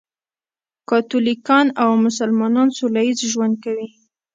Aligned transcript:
کاتولیکان 0.89 1.67
او 1.81 1.89
مسلمانان 2.05 2.67
سولهییز 2.77 3.19
ژوند 3.31 3.55
کوي. 3.63 3.87